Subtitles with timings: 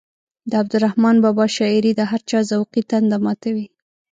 [0.49, 3.67] د عبدالرحمان بابا شاعري د هر چا ذوقي تنده ماتوي.